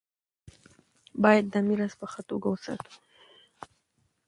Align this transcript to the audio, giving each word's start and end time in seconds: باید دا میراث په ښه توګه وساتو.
باید 1.23 1.45
دا 1.53 1.59
میراث 1.67 1.93
په 1.99 2.05
ښه 2.11 2.21
توګه 2.29 2.47
وساتو. 2.49 2.93